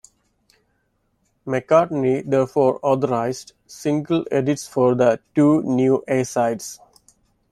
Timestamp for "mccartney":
1.45-2.27